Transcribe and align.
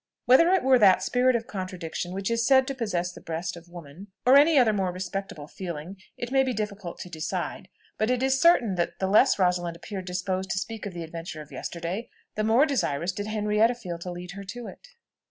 Whether 0.25 0.49
it 0.49 0.63
were 0.63 0.79
that 0.79 1.03
spirit 1.03 1.35
of 1.35 1.45
contradiction 1.45 2.11
which 2.11 2.31
is 2.31 2.43
said 2.43 2.65
to 2.65 2.73
possess 2.73 3.11
the 3.11 3.21
breast 3.21 3.55
of 3.55 3.69
woman, 3.69 4.07
or 4.25 4.35
any 4.35 4.57
other 4.57 4.73
more 4.73 4.91
respectable 4.91 5.45
feeling, 5.45 5.95
it 6.17 6.31
may 6.31 6.41
be 6.41 6.53
difficult 6.55 6.97
to 7.01 7.09
decide, 7.11 7.67
but 7.99 8.09
it 8.09 8.23
is 8.23 8.41
certain 8.41 8.73
that 8.77 8.97
the 8.97 9.05
less 9.05 9.37
Rosalind 9.37 9.75
appeared 9.77 10.05
disposed 10.05 10.49
to 10.49 10.57
speak 10.57 10.87
of 10.87 10.95
the 10.95 11.03
adventure 11.03 11.41
of 11.43 11.51
yesterday, 11.51 12.09
the 12.33 12.43
more 12.43 12.65
desirous 12.65 13.11
did 13.11 13.27
Henrietta 13.27 13.75
feel 13.75 13.99
to 13.99 14.09
lead 14.09 14.31
her 14.31 14.43
to 14.43 14.65
it. 14.65 14.87